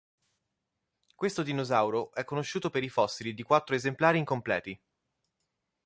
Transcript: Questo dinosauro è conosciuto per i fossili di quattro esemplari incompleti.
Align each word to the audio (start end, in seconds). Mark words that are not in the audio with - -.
Questo 1.13 1.43
dinosauro 1.43 2.11
è 2.13 2.23
conosciuto 2.23 2.71
per 2.71 2.81
i 2.81 2.89
fossili 2.89 3.35
di 3.35 3.43
quattro 3.43 3.75
esemplari 3.75 4.17
incompleti. 4.17 4.81